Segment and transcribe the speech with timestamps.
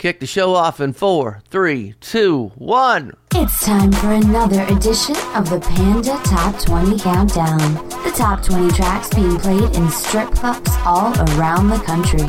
[0.00, 3.12] Kick the show off in four, three, two, one.
[3.34, 7.74] It's time for another edition of the Panda Top 20 Countdown.
[8.04, 12.24] The top 20 tracks being played in strip clubs all around the country.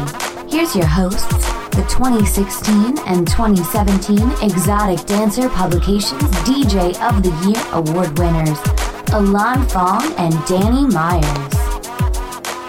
[0.49, 1.25] Here's your hosts,
[1.69, 8.59] the 2016 and 2017 Exotic Dancer Publications DJ of the Year award winners,
[9.13, 11.60] Alon Fong and Danny Myers.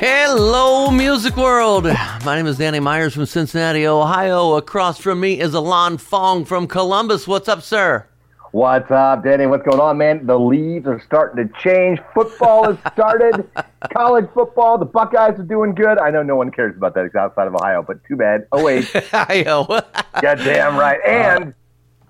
[0.04, 1.84] Hello, music world.
[1.84, 4.56] My name is Danny Myers from Cincinnati, Ohio.
[4.56, 7.28] Across from me is Alon Fong from Columbus.
[7.28, 8.08] What's up, sir?
[8.50, 9.46] What's up, Danny?
[9.46, 10.26] What's going on, man?
[10.26, 12.00] The leaves are starting to change.
[12.14, 13.48] Football has started.
[13.92, 14.76] College football.
[14.76, 16.00] The Buckeyes are doing good.
[16.00, 18.48] I know no one cares about that outside of Ohio, but too bad.
[18.50, 19.66] Oh wait, Ohio.
[20.20, 20.98] goddamn right.
[20.98, 21.54] Uh, and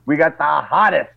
[0.07, 1.11] we got the hottest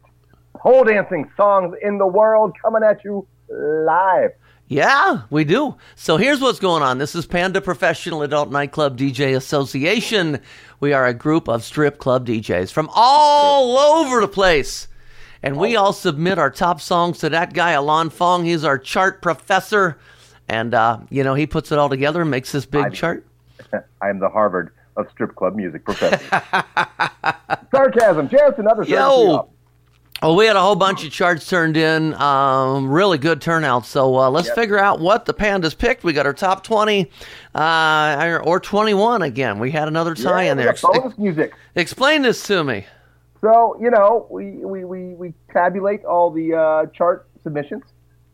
[0.57, 4.31] pole dancing songs in the world coming at you live.
[4.67, 5.75] Yeah, we do.
[5.95, 6.97] So here's what's going on.
[6.97, 10.39] This is Panda Professional Adult Nightclub DJ Association.
[10.79, 14.87] We are a group of strip club DJs from all over the place.
[15.43, 18.43] And we all submit our top songs to that guy, Alon Fong.
[18.45, 19.99] He's our chart professor.
[20.47, 23.25] And, uh, you know, he puts it all together and makes this big I'm- chart.
[24.01, 26.17] I am the Harvard of strip club music professor.
[27.71, 28.29] Sarcasm.
[28.29, 29.49] Chance another Yo!
[30.21, 32.13] Well, we had a whole bunch of charts turned in.
[32.15, 33.85] Um, really good turnout.
[33.85, 34.55] So uh, let's Yep.
[34.55, 36.03] figure out what the pandas picked.
[36.03, 37.11] We got our top 20
[37.53, 39.59] uh, or- 21 again.
[39.59, 40.73] We had another tie in there.
[40.81, 41.53] Bonus music.
[41.75, 42.85] explain this to me.
[43.41, 47.83] So, you know, we, we, we, we tabulate all the uh, chart submissions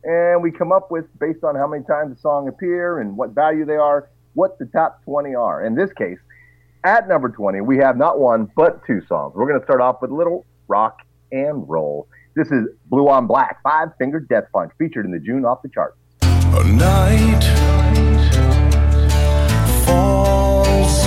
[0.04, 3.32] and we come up with, based on how many times the song appear and what
[3.32, 5.66] value they are, what the top 20 are.
[5.66, 6.20] In this case,
[6.84, 9.34] at number 20, we have not one, but two songs.
[9.36, 11.00] We're going to start off with a little rock
[11.32, 12.08] and roll.
[12.36, 15.70] This is Blue on Black, Five Finger Death Punch, featured in the June off the
[15.70, 15.96] chart.
[16.22, 17.44] A night
[19.86, 21.06] falls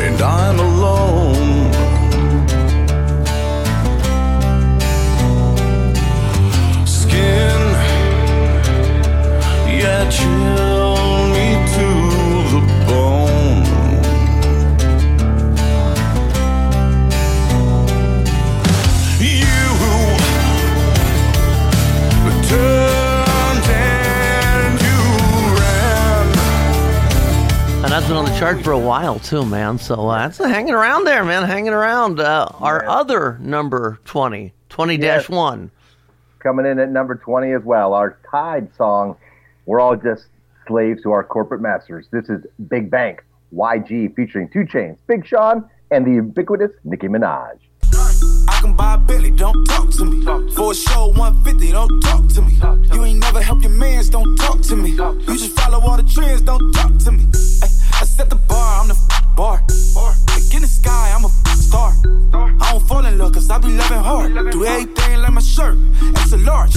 [0.00, 1.72] and I'm alone.
[6.86, 7.60] Skin,
[9.68, 10.61] yeah, chill
[28.12, 29.78] been on the chart for a while, too, man.
[29.78, 31.44] So uh, that's hanging around there, man.
[31.44, 32.20] Hanging around.
[32.20, 35.30] Uh, our other number 20, 20 Yes.
[35.30, 35.70] 1.
[36.38, 39.16] Coming in at number 20 as well, our Tide song,
[39.64, 40.26] We're All Just
[40.66, 42.06] Slaves to Our Corporate Masters.
[42.10, 43.24] This is Big Bank,
[43.54, 47.56] YG, featuring 2 Chainz, Big Sean, and the ubiquitous Nicki Minaj.
[47.94, 50.22] I can buy a Billy, don't talk to me.
[50.54, 52.58] For a show 150, don't talk to me.
[52.94, 54.90] You ain't never help your mans, don't talk to me.
[54.90, 57.24] You just follow all the trends, don't talk to me.
[57.62, 57.68] Ay,
[58.02, 59.62] I set the bar, I'm the f- bar.
[60.34, 61.92] Like in the sky, I'm a f- star.
[62.34, 64.34] I don't fall in love, cause I be loving hard.
[64.50, 65.78] Do everything like my shirt,
[66.18, 66.74] it's a large.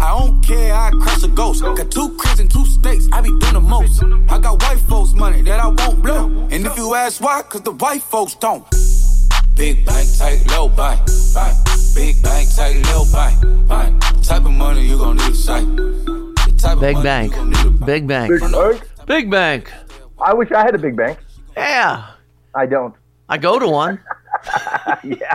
[0.00, 1.62] I don't care, I crush a ghost.
[1.62, 4.02] Got two cribs and two states, I be doing the most.
[4.28, 6.26] I got white folks' money that I won't blow.
[6.50, 8.66] And if you ask why, cause the white folks don't.
[9.54, 11.00] Big bank, tight, low bank,
[11.34, 11.56] bank.
[11.94, 14.02] Big bank, tight, low bank, bank.
[14.24, 15.66] Type of money you gon' need a sight.
[15.76, 17.30] The type of Big bank.
[17.44, 18.30] need a Big bank.
[18.40, 18.82] Big Bank?
[19.06, 19.72] Big bank.
[20.20, 21.18] I wish I had a big bank.
[21.56, 22.10] Yeah.
[22.54, 22.94] I don't.
[23.28, 24.00] I go to one.
[25.04, 25.34] yeah.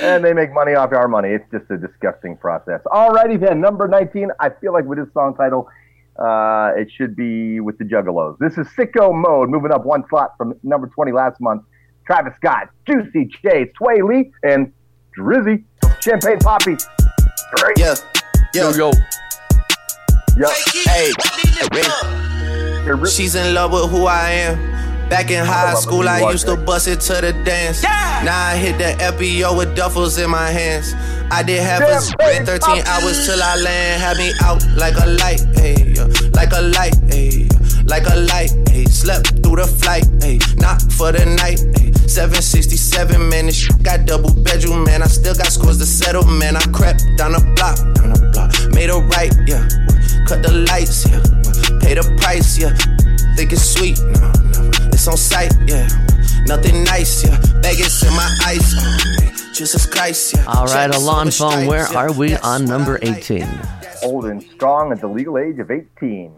[0.00, 1.30] and they make money off our money.
[1.30, 2.80] It's just a disgusting process.
[2.86, 4.30] Alrighty then, number 19.
[4.40, 5.68] I feel like with this song title,
[6.18, 8.38] uh, it should be with the Juggalos.
[8.38, 11.62] This is Sicko Mode, moving up one slot from number 20 last month.
[12.06, 14.72] Travis Scott, Juicy J, Swae Lee, and
[15.18, 15.64] Drizzy,
[16.00, 16.82] Champagne Papi.
[17.56, 17.78] Great.
[17.78, 17.94] Yeah,
[18.54, 18.72] yeah.
[18.72, 18.90] Yo,
[20.38, 20.50] Yep.
[20.86, 21.12] Hey,
[21.42, 22.35] Here, Ri-
[23.10, 25.08] she's in love with who I am.
[25.08, 27.82] Back in high love school, I watch used to bust it to the dance.
[27.82, 30.94] Now I hit the FBO with duffels in my hands.
[31.30, 32.82] I did have Damn, a sprint, 13 Poppy.
[32.88, 34.02] hours till I land.
[34.02, 36.08] Had me out like a light, hey, yeah.
[36.34, 37.48] like a light, hey,
[37.84, 38.84] like a light, hey.
[38.86, 41.92] Slept through the flight, hey, not for the night, hey.
[42.08, 45.02] 767, man, this shit got double bedroom, man.
[45.02, 46.56] I still got scores to settle, man.
[46.56, 49.68] I crept down the block, down the block, made a right, yeah.
[50.26, 51.22] Cut the lights, yeah.
[51.78, 52.74] Pay the price, yeah.
[53.36, 54.88] Think it's sweet, no, never.
[54.88, 55.86] It's on sight, yeah.
[56.46, 57.38] Nothing nice, yeah.
[57.62, 58.74] Vegas in my ice.
[58.76, 58.98] Oh.
[59.22, 60.44] Uh, Jesus Christ, yeah.
[60.46, 61.98] All right, Checks Alon on Phone, where yeah.
[61.98, 63.46] are we That's on number 18?
[64.02, 66.32] Old and strong at the legal age of 18.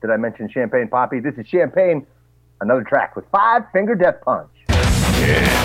[0.00, 1.22] Did I mention Champagne Papi?
[1.22, 2.06] This is Champagne,
[2.62, 4.48] another track with Five Finger Death Punch.
[4.68, 5.55] I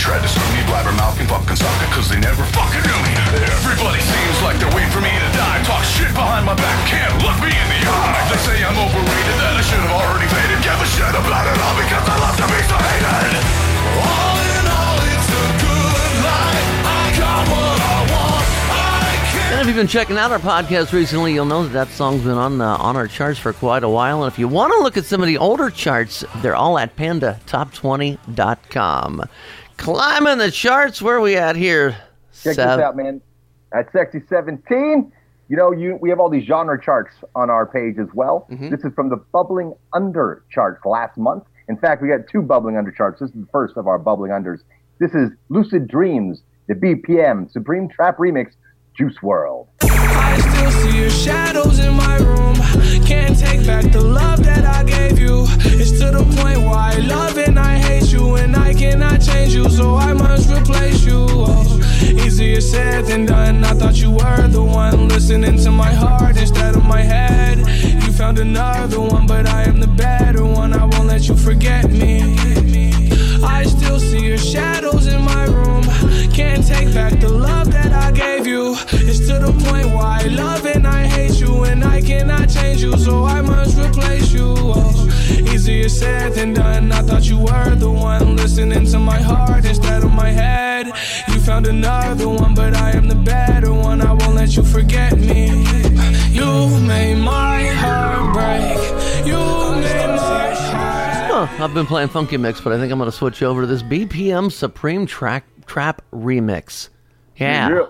[0.00, 1.28] tried to sue me, Blabbermouth and
[1.60, 3.12] sucker, cause they never fucking knew me.
[3.52, 5.60] Everybody seems like they're waiting for me to die.
[5.68, 8.24] Talk shit behind my back, can't look me in the eye.
[8.32, 10.56] They say I'm overrated, that I should have already faded.
[10.64, 13.44] Give a shit about it all because I love to be so hated.
[14.00, 16.64] All in all, it's a good life.
[16.80, 18.40] I got what I want.
[18.72, 19.52] I can't.
[19.52, 22.40] And if you've been checking out our podcast recently, you'll know that that song's been
[22.40, 24.24] on on our charts for quite a while.
[24.24, 26.96] And if you want to look at some of the older charts, they're all at
[26.96, 29.28] pandatop20.com.
[29.80, 31.92] Climbing the charts, where are we at here?
[32.42, 33.22] Check Sev- this out, man.
[33.72, 35.10] At Sexy 17,
[35.48, 38.46] you know, you we have all these genre charts on our page as well.
[38.50, 38.68] Mm-hmm.
[38.68, 41.44] This is from the Bubbling Under charts last month.
[41.70, 43.20] In fact, we got two Bubbling Under charts.
[43.20, 44.58] This is the first of our Bubbling Unders.
[44.98, 48.52] This is Lucid Dreams, the BPM Supreme Trap Remix,
[48.96, 49.66] Juice WRLD.
[49.82, 52.56] I still see your shadows in my room.
[53.06, 55.46] Can't take back the love that I gave you.
[55.60, 56.60] It's to the point
[56.90, 61.04] I love and I hate you, and I cannot change you, so I must replace
[61.04, 61.26] you.
[61.28, 63.64] Oh, easier said than done.
[63.64, 67.58] I thought you were the one listening to my heart instead of my head.
[67.58, 69.00] You found another
[85.90, 86.92] easier said than done.
[86.92, 90.86] I thought you were the one listening to my heart instead of my head.
[91.28, 94.00] You found another one, but I am the better one.
[94.00, 95.48] I won't let you forget me.
[96.30, 99.26] You made my heart break.
[99.26, 99.38] You
[99.80, 101.48] made my heart.
[101.48, 103.66] Huh, I've been playing Funky Mix, but I think I'm going to switch over to
[103.66, 106.88] this BPM Supreme Track Trap Remix.
[107.36, 107.70] Yeah.
[107.70, 107.86] Yeah.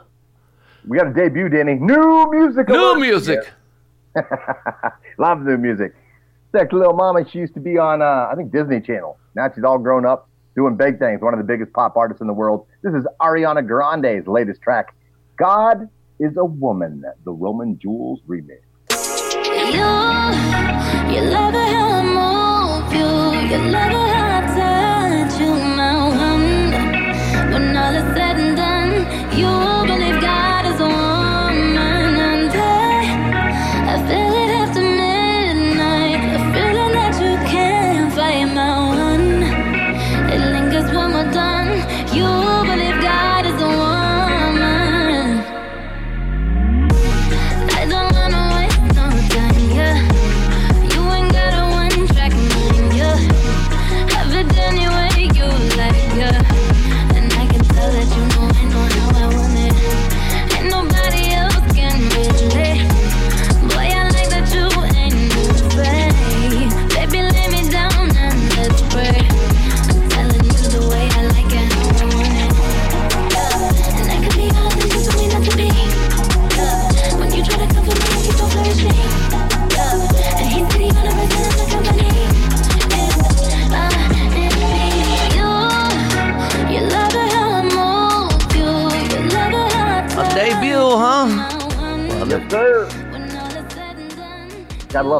[0.86, 1.74] We got a debut, Danny.
[1.74, 2.68] New music.
[2.68, 3.50] New music.
[5.18, 5.94] Love new music.
[6.52, 9.18] Sexy little mama, she used to be on, uh, I think, Disney Channel.
[9.36, 11.20] Now she's all grown up, doing big things.
[11.20, 12.66] One of the biggest pop artists in the world.
[12.82, 14.94] This is Ariana Grande's latest track,
[15.36, 15.88] God
[16.18, 18.60] is a Woman, the Roman Jules remix.
[19.72, 19.86] You,
[21.14, 21.54] you love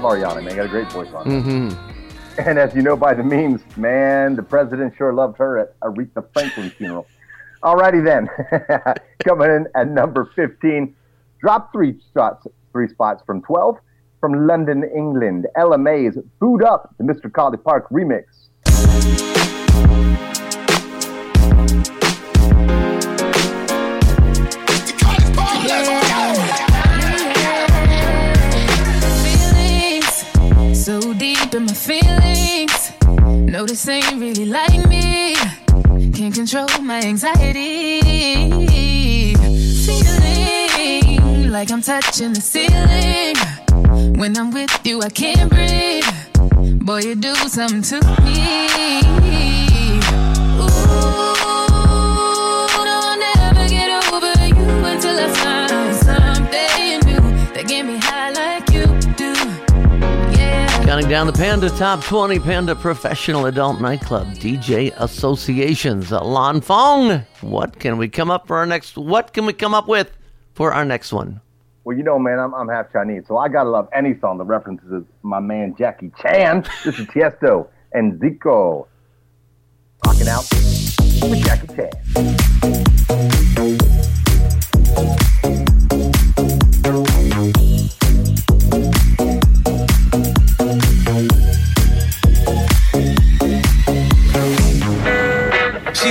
[0.01, 0.57] love Ariana, man.
[0.57, 1.33] Got a great voice on her.
[1.33, 1.87] Mm-hmm.
[2.39, 6.25] And as you know by the memes, man, the president sure loved her at Aretha
[6.33, 7.07] Franklin's funeral.
[7.63, 8.31] Alrighty then,
[9.25, 10.95] coming in at number 15,
[11.41, 13.77] drop three spots, three spots from 12
[14.21, 15.49] from London, England.
[15.55, 17.31] Ella Mai's "Boo'd Up," the Mr.
[17.31, 18.25] Collipark remix.
[31.21, 32.93] Deep in my feelings.
[33.53, 35.35] No, this ain't really like me.
[36.15, 38.01] Can't control my anxiety.
[39.85, 43.37] Feeling like I'm touching the ceiling.
[44.19, 46.07] When I'm with you, I can't breathe.
[46.87, 49.60] Boy, you do something to me.
[60.91, 66.11] Counting down the Panda Top 20 Panda Professional Adult Nightclub DJ Associations.
[66.11, 68.99] Lan Fong, what can we come up for our next?
[68.99, 70.11] What can we come up with
[70.53, 71.41] for our next one?
[71.85, 74.47] Well, you know, man, I'm, I'm half Chinese, so I gotta love any song that
[74.47, 76.67] references my man Jackie Chan.
[76.85, 78.89] This is Tiesto and Dzeko
[80.05, 80.45] rocking out
[81.31, 81.93] with Jackie Chan.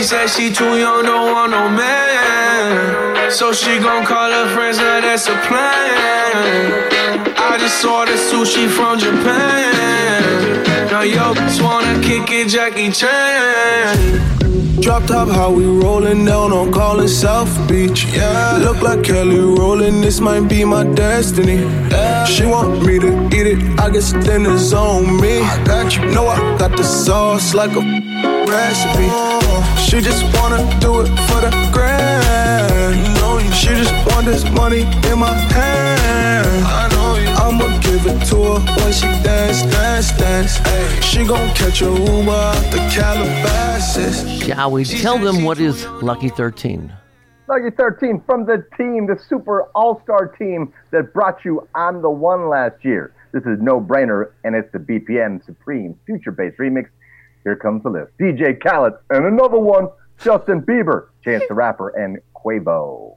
[0.09, 3.29] Said she too young, don't want no man.
[3.29, 7.35] So she gon' call her friends, now that's a plan.
[7.37, 10.89] I just ordered sushi from Japan.
[10.89, 14.81] Now yo, just wanna kick it, Jackie Chan.
[14.81, 18.05] Drop top, how we rollin' down on callin' South Beach.
[18.05, 21.57] Yeah, look like Kelly rollin', this might be my destiny.
[21.91, 22.25] Yeah.
[22.25, 25.43] She want me to eat it, I guess then it's on me.
[25.43, 27.83] I got you, know I got the sauce like a
[28.49, 29.38] recipe.
[29.77, 33.19] She just wanna do it for the grand.
[33.59, 36.65] She just want this money in my hand.
[36.65, 37.27] I know you.
[37.27, 40.59] I'ma give it to her when she dance, dance, dance.
[40.61, 44.43] Ay, she gon' catch a Uber out the Calabasas.
[44.43, 46.91] Shall we tell them what is Lucky 13?
[47.49, 52.09] Lucky 13 from the team, the super all star team that brought you I'm the
[52.09, 53.13] One last year.
[53.33, 56.85] This is no brainer, and it's the BPM Supreme Future Bass remix.
[57.43, 59.87] Here comes the list DJ Khaled, and another one,
[60.21, 63.15] Justin Bieber, Chance the Rapper, and Quavo.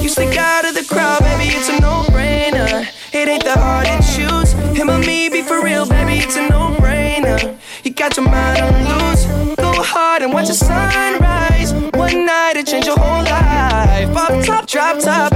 [0.00, 2.86] You stick out of the crowd, baby, it's a no-brainer.
[3.12, 4.52] It ain't that hard to choose.
[4.78, 7.58] Him or me, be for real, baby, it's a no-brainer.
[7.82, 9.26] You got your mind on loose.
[9.56, 11.17] Go hard and watch the sunrise.
[14.66, 15.27] Drop top,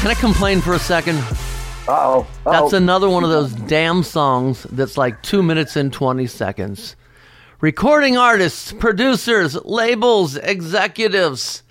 [0.00, 1.18] can I complain for a second?
[1.86, 2.26] Uh-oh.
[2.44, 6.96] That's another one of those damn songs that's like two minutes and 20 seconds.
[7.60, 11.62] Recording artists, producers, labels, executives.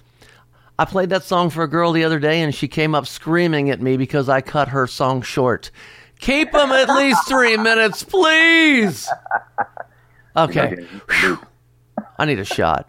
[0.78, 3.72] I played that song for a girl the other day and she came up screaming
[3.72, 5.72] at me because I cut her song short.
[6.20, 9.10] Keep them at least three minutes, please.
[10.38, 10.86] Okay.
[11.20, 11.40] Whew.
[12.18, 12.88] I need a shot.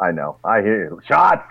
[0.00, 0.36] I know.
[0.44, 1.00] I hear you.
[1.06, 1.42] Shots.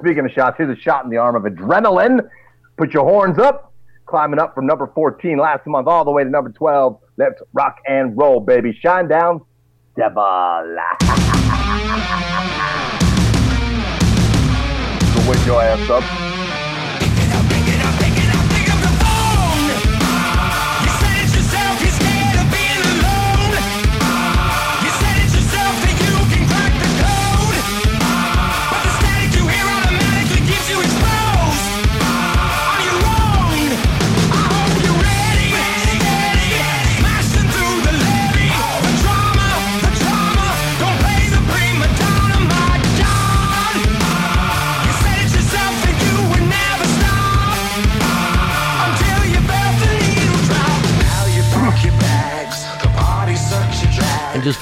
[0.00, 2.28] Speaking of shots, here's a shot in the arm of adrenaline.
[2.76, 3.72] Put your horns up.
[4.06, 6.98] Climbing up from number 14 last month all the way to number 12.
[7.16, 8.78] Let's rock and roll, baby.
[8.84, 9.44] Shinedown.
[9.96, 10.16] Devil.
[15.12, 16.31] so wake your ass up.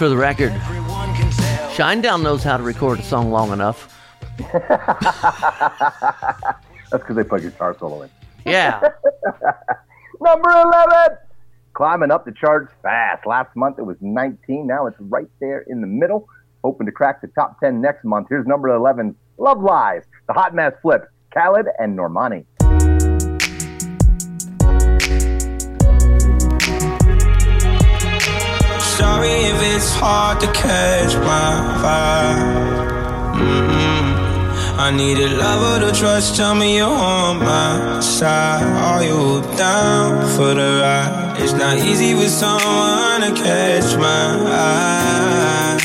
[0.00, 0.52] For the record,
[1.76, 3.94] Shinedown knows how to record a song long enough.
[4.50, 4.64] That's
[6.90, 8.10] because they put guitar solo in.
[8.46, 8.80] Yeah.
[10.22, 11.18] Number 11.
[11.74, 13.26] Climbing up the charts fast.
[13.26, 14.66] Last month it was 19.
[14.66, 16.26] Now it's right there in the middle.
[16.64, 18.28] Hoping to crack the top 10 next month.
[18.30, 19.14] Here's number 11.
[19.36, 20.04] Love Lies.
[20.28, 21.02] The Hot Mess Flip.
[21.34, 22.46] Khalid and Normani.
[29.00, 31.50] Sorry if it's hard to catch my
[31.82, 32.90] vibe.
[33.40, 34.08] mm
[34.84, 36.36] I need a lover to trust.
[36.36, 38.66] Tell me you're on my side.
[38.88, 41.36] Are you down for the ride?
[41.42, 44.24] It's not easy with someone to catch my
[44.68, 45.78] eye.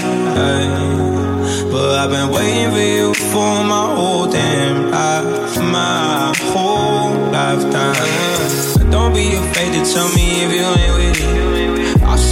[1.71, 8.91] But I've been waiting for you for my whole damn life, my whole lifetime.
[8.91, 11.54] Don't be afraid to tell me if you ain't with it.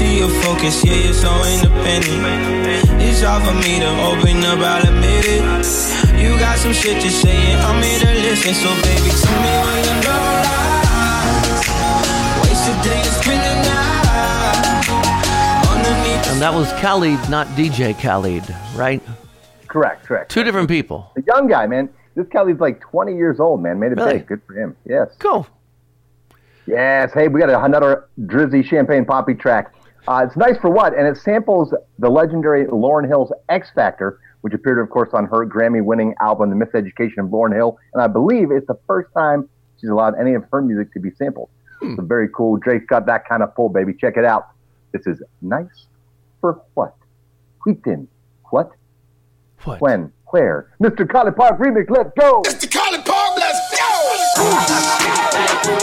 [0.04, 3.02] I see your focus, yeah, you're so independent.
[3.02, 5.44] It's hard for me to open up, I'll admit it.
[6.20, 8.54] You got some shit to say and I'm here to listen.
[8.54, 11.64] So baby, tell me when you know lies.
[12.44, 14.88] Wasted days spending night
[15.72, 16.32] underneath.
[16.34, 18.44] And that was Khalid, not DJ Khaled,
[18.76, 19.02] right?
[19.70, 20.32] Correct, correct.
[20.32, 21.12] Two different people.
[21.16, 21.88] A young guy, man.
[22.16, 23.80] This Kelly's like 20 years old, man.
[23.80, 24.18] Made it Really?
[24.20, 24.28] big.
[24.28, 24.76] Good for him.
[24.86, 25.08] Yes.
[25.18, 25.48] Cool.
[26.68, 27.12] Yes.
[27.14, 29.74] Hey, we got another Drizzy Champagne Papi track.
[30.08, 30.98] Uh, it's nice for what?
[30.98, 35.84] And it samples the legendary Lauryn Hill's Ex-Factor, which appeared, of course, on her Grammy
[35.84, 37.78] winning album, The Miseducation of Lauryn Hill.
[37.94, 39.48] And I believe it's the first time
[39.80, 41.50] she's allowed any of her music to be sampled.
[41.82, 42.58] So very cool.
[42.58, 43.94] Drake's got that kind of pull, baby.
[43.94, 44.48] Check it out.
[44.94, 45.88] This is nice
[46.40, 46.96] for what?
[47.66, 48.08] Wheaton.
[48.52, 48.72] What?
[49.64, 49.82] What?
[49.82, 50.14] When?
[50.28, 50.72] Where?
[50.82, 51.08] Mr.
[51.10, 51.90] College Park remix.
[51.90, 52.42] Let's go.
[52.44, 52.68] Mr.
[52.70, 53.60] Collipark, let's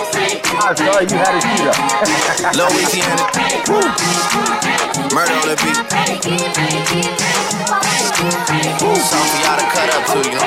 [0.05, 0.10] go!
[0.59, 1.77] I'm sorry you had it queued up.
[2.59, 3.25] Louisiana.
[5.15, 5.77] Murder on the beat.
[9.01, 10.45] Something for y'all to cut up to, you know.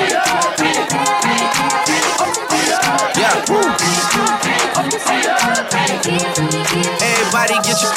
[3.16, 3.34] Yeah.
[7.00, 7.92] Everybody get your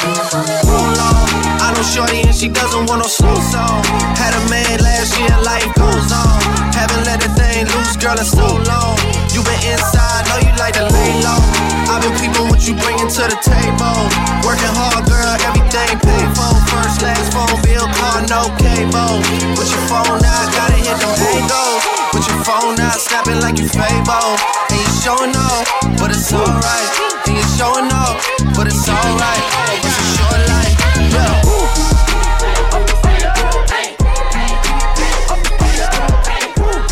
[0.65, 1.27] roll on.
[1.59, 3.83] I know Shorty and she doesn't want no slow song.
[4.15, 6.41] Had a man last year, life goes on.
[6.73, 8.97] Haven't let the thing loose, girl, in so long.
[9.33, 11.41] You been inside, know you like to lay low.
[11.89, 13.97] I've been peeping what you bringing to the table.
[14.45, 16.53] Working hard, girl, everything paid for.
[16.69, 19.21] First, last phone bill, car, no cable.
[19.57, 21.81] Put your phone out, gotta hit them angles.
[22.13, 24.37] Put your phone out, snapping like you Fable.
[24.69, 25.65] And you showing off,
[25.97, 26.89] but it's alright.
[27.25, 28.21] And you showing off,
[28.55, 29.43] but it's alright.
[29.81, 30.77] It's a short life,
[31.13, 31.56] yeah.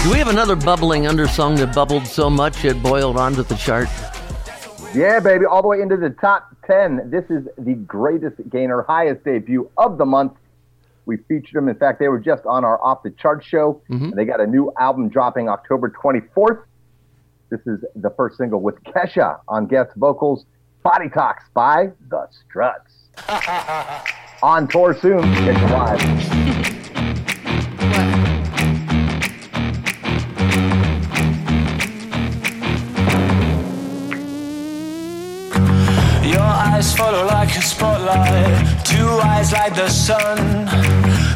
[0.06, 3.88] Do we have another bubbling undersong that bubbled so much it boiled onto the chart?
[4.94, 7.10] Yeah, baby, all the way into the top 10.
[7.10, 10.34] This is the greatest gainer, highest debut of the month.
[11.08, 11.70] We featured them.
[11.70, 13.82] In fact, they were just on our Off the Chart show.
[13.90, 16.66] And they got a new album dropping October 24th.
[17.50, 20.46] This is the first single with Kesha on guest vocals,
[20.84, 22.94] Body Talks by The Struts.
[24.44, 25.24] on tour soon.
[25.34, 26.72] Get you live.
[38.06, 40.38] spotlight, two eyes like the sun.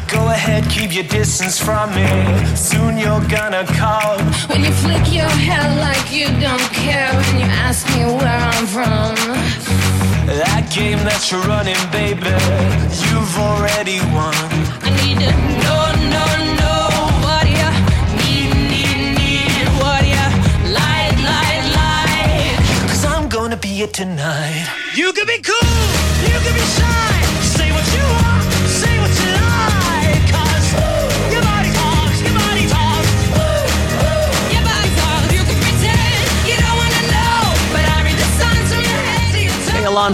[0.06, 2.06] Go ahead, keep your distance from me.
[2.54, 4.20] Soon you're gonna come.
[4.48, 8.66] When you flick your hair like you don't care when you ask me where I'm
[8.66, 9.14] from.
[10.26, 12.34] That game that you're running, baby,
[13.06, 14.34] you've already won.
[14.86, 15.32] I need to
[15.64, 15.82] know,
[16.14, 16.30] know,
[16.60, 16.86] know
[17.26, 17.70] what you
[18.22, 20.26] need, need, need, what you
[20.70, 22.88] like, like, like.
[22.88, 24.79] Cause I'm gonna be it tonight.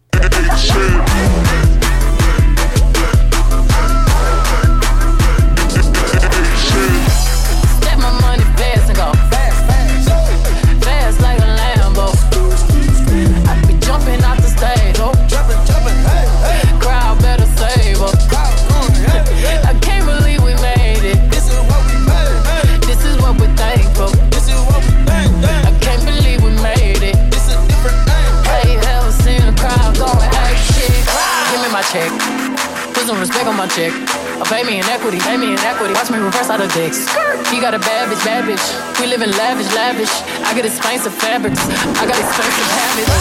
[36.78, 37.52] Me reverse out of dicks.
[37.52, 39.00] He got a bad bitch, bad bitch.
[39.00, 40.12] We live in lavish, lavish.
[40.46, 41.60] I get expensive fabrics.
[41.60, 43.12] I got expensive habits.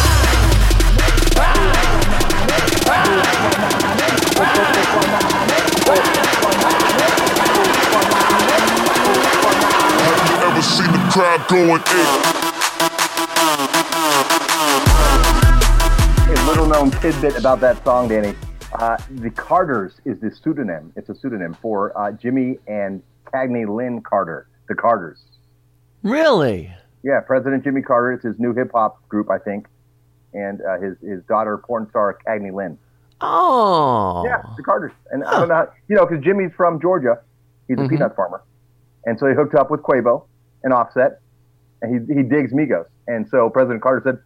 [10.02, 12.36] Have you ever seen the crowd going ape?
[16.28, 18.34] A little known tidbit about that song, Danny.
[18.72, 20.92] Uh, the Carters is the pseudonym.
[20.96, 23.02] It's a pseudonym for uh, Jimmy and
[23.36, 24.48] Cagney Lynn Carter.
[24.68, 25.22] The Carters.
[26.02, 26.72] Really?
[27.02, 28.12] Yeah, President Jimmy Carter.
[28.14, 29.66] It's his new hip hop group, I think.
[30.34, 32.76] and uh, his his daughter, porn star Cagney Lynn.
[33.22, 34.22] Oh.
[34.26, 34.92] Yeah, the Carters.
[35.10, 37.18] And I don't know, how, you know, because Jimmy's from Georgia.
[37.68, 37.88] He's a Mhm.
[37.88, 38.42] peanut farmer.
[39.06, 40.24] And so he hooked up with Quavo
[40.62, 41.20] and Offset,
[41.80, 42.84] and he, he digs Migos.
[43.06, 44.18] And so President Carter said,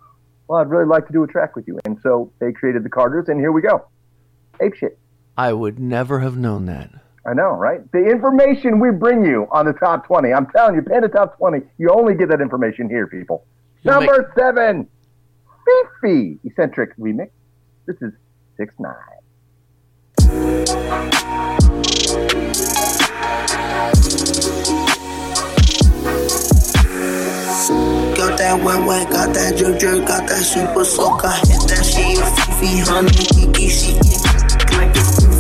[0.49, 1.79] Well, I'd really like to do a track with you.
[1.85, 3.85] And so they created the Carters, and here we go.
[4.61, 4.99] Ape shit.
[5.37, 6.91] I would never have known that.
[7.27, 7.81] I know, right?
[7.93, 10.33] The information we bring you on the top 20.
[10.33, 13.45] I'm telling you, Panda Top 20, you only get that information here, people.
[13.83, 14.89] You'll Number seven,
[16.01, 17.31] Fifi Eccentric Remix.
[17.87, 18.13] This is
[18.57, 18.95] 6 9
[28.17, 31.25] Got that wet wet, got that jerk jerk, got that super soak.
[31.25, 34.30] I hit that shit, Fifi, honey, Kiki, she like this for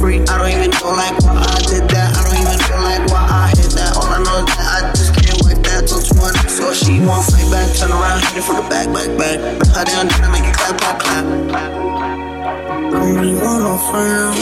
[0.00, 0.24] free.
[0.24, 2.08] I don't even know like why I did that.
[2.16, 3.92] I don't even know like why I hit that.
[4.00, 6.48] All I know is that I just can't wait that till 20.
[6.48, 9.38] So she won't fight back, turn around, hit it from the back, back, back.
[9.76, 11.24] Her down, down, make it clap, clap, clap.
[11.52, 14.40] I don't really want no friends.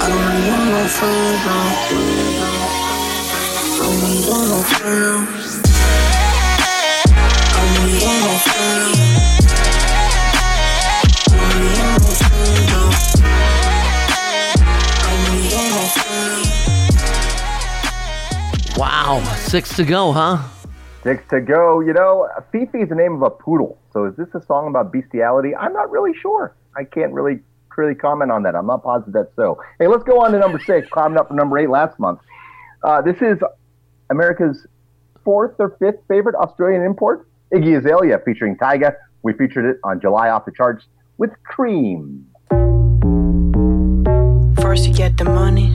[0.00, 1.56] I don't really want no friends, no.
[3.68, 5.60] I don't really want no friends.
[7.04, 9.15] I don't really want no friends.
[18.76, 19.22] Wow.
[19.36, 20.42] Six to go, huh?
[21.02, 21.80] Six to go.
[21.80, 23.78] You know, Fifi is the name of a poodle.
[23.92, 25.54] So is this a song about bestiality?
[25.54, 26.54] I'm not really sure.
[26.76, 27.40] I can't really
[27.76, 28.54] really comment on that.
[28.54, 29.60] I'm not positive that's so.
[29.78, 30.88] Hey, let's go on to number six.
[30.88, 32.20] Climbing up from number eight last month.
[32.82, 33.38] Uh, this is
[34.10, 34.66] America's
[35.24, 38.94] fourth or fifth favorite Australian import, Iggy Azalea featuring Tyga.
[39.22, 40.86] We featured it on July off the charts
[41.18, 42.22] with Kream.
[44.60, 45.74] First you get the money,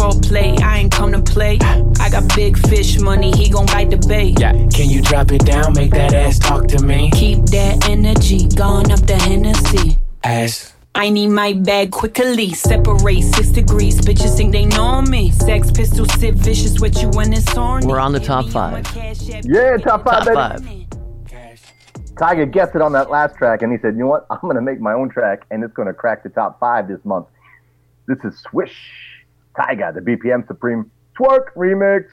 [0.00, 1.58] For play, I ain't come to play.
[2.00, 4.40] I got big fish money, he gon' bite the bait.
[4.40, 7.10] Yeah, can you drop it down, make that ass talk to me?
[7.10, 9.98] Keep that energy, going up the Hennessy.
[10.24, 10.72] Ass.
[10.94, 12.54] I need my bag quickly.
[12.54, 14.00] Separate six degrees.
[14.00, 15.32] Bitches think they know me.
[15.32, 17.86] Sex pistol, sit vicious with you when it's on.
[17.86, 18.86] We're on the top five.
[19.44, 20.86] Yeah, top five, Top baby.
[20.88, 21.50] five.
[22.14, 24.26] Tyga gets it on that last track, and he said, "You know what?
[24.30, 26.88] I'm going to make my own track, and it's going to crack the top five
[26.88, 27.26] this month."
[28.06, 29.19] This is Swish
[29.56, 32.04] Tyga, the BPM Supreme Twerk remix.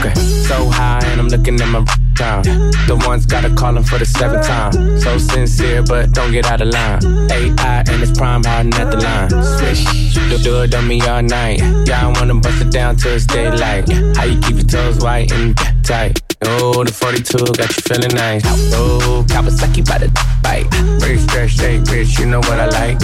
[0.00, 1.84] Okay, so high and I'm looking at my
[2.16, 2.42] time.
[2.86, 4.72] The ones gotta call him for the seventh time.
[4.98, 7.00] So sincere, but don't get out of line.
[7.30, 9.30] AI and it's prime hardin' at the line.
[9.58, 11.62] Swish, do, do it on me all night.
[11.62, 13.88] I wanna bust it down till it's daylight.
[14.16, 16.29] How you keep your toes white and tight?
[16.42, 18.42] Oh, the 42 got you feeling nice.
[18.72, 20.08] Oh, Kawasaki by the
[20.42, 20.66] bite.
[21.04, 22.98] Rich, stretch, shake, rich, you know what I like.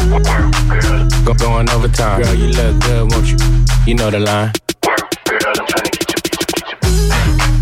[1.25, 2.23] Go going overtime.
[2.23, 3.37] Girl, you look good, won't you?
[3.87, 4.53] You know the line.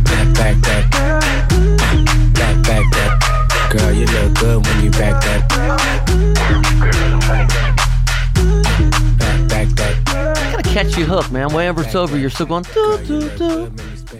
[0.04, 0.90] Back, back that.
[2.34, 3.70] Back, back that.
[3.72, 5.48] Girl, you look good when you back that.
[9.18, 10.52] Back, back that.
[10.52, 11.52] Gotta catch you hook, man.
[11.52, 12.64] Whenever it's over, you're still going.
[12.72, 13.72] Doo, doo, doo.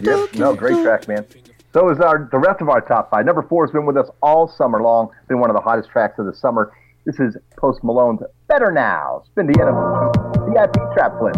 [0.05, 1.25] Yep, no, great track, man.
[1.73, 3.25] So is our the rest of our top five.
[3.25, 5.09] Number four has been with us all summer long.
[5.27, 6.71] Been one of the hottest tracks of the summer.
[7.05, 11.35] This is Post Malone's "Better Now." Spin the end of VIP trap flip.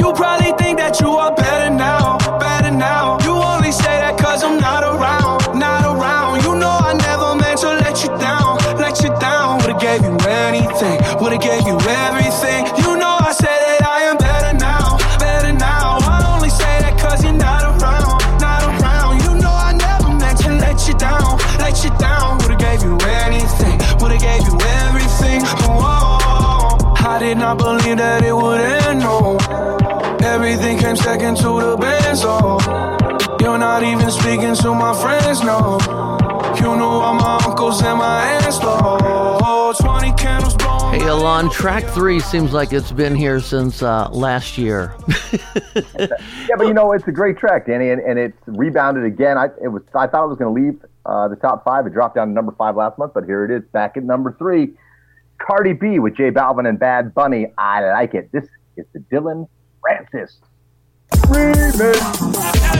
[0.00, 3.18] You probably think that you are better now, better now.
[3.20, 5.19] You only say that cause I'm not around,
[34.30, 35.76] speaking to my friends, no.
[36.56, 39.74] You knew all my uncles and my aunts, oh.
[39.76, 41.00] 20 candles blowing.
[41.00, 44.94] Hey, Alon, track three seems like it's been here since uh, last year.
[46.48, 49.38] Yeah, but you know it's a great track, Danny, and, and it's rebounded again.
[49.38, 51.86] I it was I thought it was going to leave uh, the top five.
[51.86, 54.34] It dropped down to number five last month, but here it is back at number
[54.36, 54.72] three.
[55.38, 57.46] Cardi B with J Balvin and Bad Bunny.
[57.56, 58.32] I like it.
[58.32, 59.46] This is the Dillon
[59.80, 60.40] Francis
[61.12, 62.79] remix.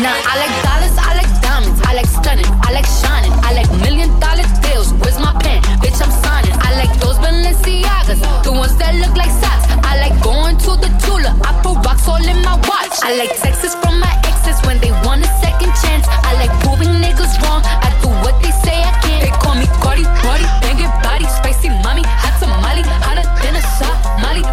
[0.00, 3.68] Nah, I like dollars, I like diamonds, I like stunning, I like shining, I like
[3.84, 4.96] million dollar deals.
[4.96, 5.60] Where's my pen?
[5.84, 6.56] Bitch, I'm signing.
[6.56, 9.68] I like those Balenciagas, the ones that look like socks.
[9.84, 12.96] I like going to the Tula, I put rocks all in my watch.
[13.04, 16.08] I like texts from my exes when they want a second chance.
[16.08, 17.60] I like proving niggas wrong.
[17.60, 19.20] I do what they say I can.
[19.20, 24.48] They call me Cardi, Cardi, banging body, spicy mommy, hot tamale, hotter than a Somali.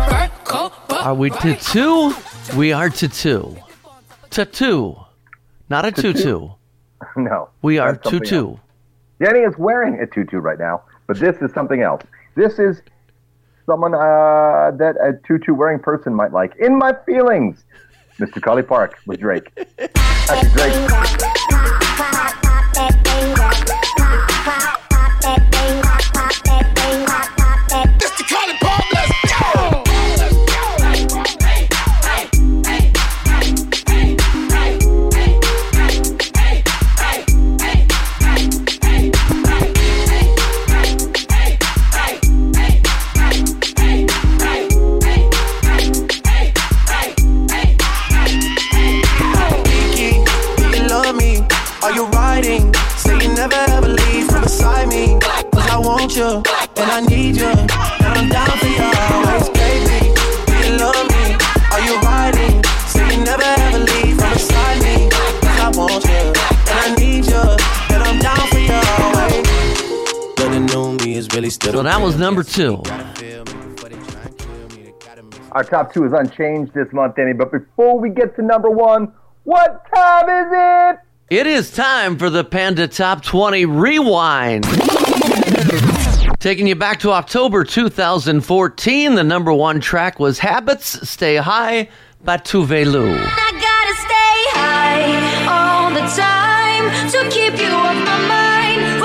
[1.07, 2.11] Are we to two?
[2.59, 3.55] We are to two.
[4.35, 5.06] To two.
[5.69, 6.49] Not a tutu.
[7.15, 7.49] No.
[7.61, 8.49] We are tutu.
[8.51, 8.59] else.
[9.21, 12.01] Jenny is wearing a tutu right now, but this is something else.
[12.33, 12.81] This is
[13.67, 16.55] someone uh, that a tutu wearing person might like.
[16.59, 17.65] In my feelings,
[18.19, 18.41] Mr.
[18.41, 19.51] Collipark with Drake.
[20.27, 20.73] After Drake.
[56.17, 56.41] you,
[56.77, 57.71] and I need you, and
[58.17, 60.13] I'm down for you always, baby.
[60.49, 61.37] Do you love me?
[61.71, 62.63] Are you riding?
[62.89, 65.09] Say you never ever leave from beside me.
[65.11, 66.33] Cause I want you,
[66.73, 67.43] and I need you,
[67.93, 69.45] and I'm down for you always.
[70.35, 72.81] But the me is really still So that was number two.
[75.51, 77.33] Our top two is unchanged this month, Danny.
[77.33, 80.99] But before we get to number one, what time is it?
[81.29, 84.65] It is time for the Panda Top 20 Rewind.
[86.39, 91.89] Taking you back to October 2014, the number one track was Habits Stay High
[92.23, 93.07] by Tove Lo.
[93.11, 99.01] I gotta stay high all the time to keep you my mind.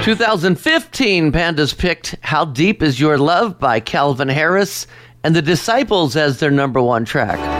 [0.00, 0.04] Ooh.
[0.04, 4.86] 2015, Pandas picked How Deep Is Your Love by Calvin Harris
[5.24, 7.59] and The Disciples as their number one track.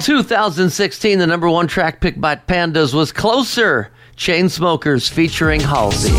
[0.00, 6.10] 2016, the number one track picked by Pandas was Closer, Chainsmokers featuring Halsey.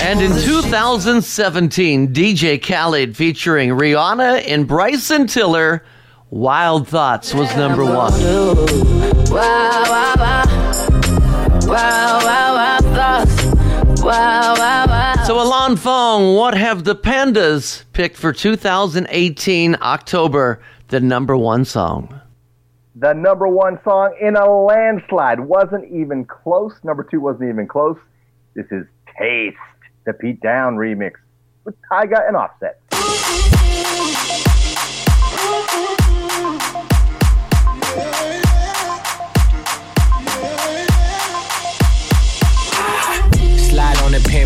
[0.00, 5.84] And in 2017, DJ Khaled featuring Rihanna and Bryson Tiller,
[6.30, 8.12] Wild Thoughts was number one.
[9.30, 10.44] Wow, wow, wow.
[11.66, 13.33] Wow, wow, wow, thoughts.
[14.04, 15.24] Wow, wow, wow.
[15.24, 22.20] So, Alon Fong, what have the Pandas picked for 2018 October, the number one song?
[22.96, 26.74] The number one song in a landslide wasn't even close.
[26.84, 27.96] Number two wasn't even close.
[28.54, 28.84] This is
[29.18, 29.56] Taste,
[30.04, 31.12] the Pete Down remix
[31.64, 32.83] with Tyga and Offset.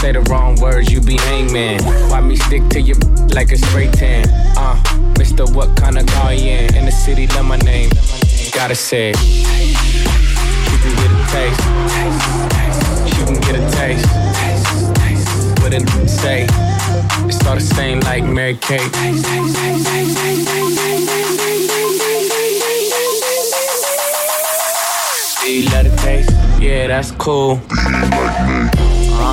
[0.00, 1.82] Say the wrong words, you be hangman.
[2.10, 2.94] Why me stick to you
[3.34, 4.28] like a spray tan?
[4.56, 4.76] Uh,
[5.18, 6.74] Mister, what kind of car you in?
[6.76, 7.90] In the city, love my name.
[8.52, 9.08] Gotta say.
[9.08, 9.14] You
[10.82, 11.60] can get a taste.
[13.18, 14.06] You can get a taste.
[15.62, 16.46] What it say?
[17.26, 18.92] It's all the same like Mary Kate.
[25.40, 26.30] Do you taste?
[26.60, 27.60] Yeah, that's cool.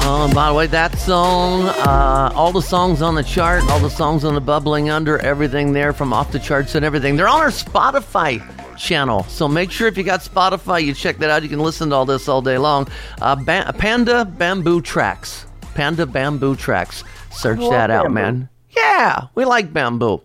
[0.06, 3.90] Uh, by the way, that song, uh, all the songs on the chart, all the
[3.90, 7.40] songs on the bubbling under, everything there from off the charts and everything, they're on
[7.40, 8.42] our Spotify
[8.78, 9.24] channel.
[9.24, 11.42] So make sure if you got Spotify, you check that out.
[11.42, 12.90] You can listen to all this all day long.
[13.22, 15.46] Uh, ba- Panda Bamboo Tracks.
[15.74, 17.06] Panda Bamboo Tracks.
[17.32, 18.14] Search that out, bamboo.
[18.14, 18.50] man.
[18.76, 20.22] Yeah, we like bamboo.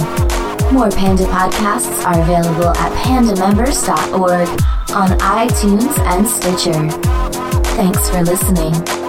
[0.73, 4.49] More Panda podcasts are available at pandamembers.org
[4.95, 6.89] on iTunes and Stitcher.
[7.77, 9.08] Thanks for listening.